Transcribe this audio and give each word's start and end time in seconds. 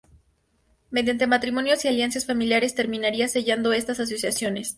Mediante 0.89 1.27
matrimonios 1.27 1.85
y 1.85 1.87
alianzas 1.87 2.25
familiares 2.25 2.73
terminaría 2.73 3.27
sellando 3.27 3.71
estas 3.71 3.99
asociaciones. 3.99 4.69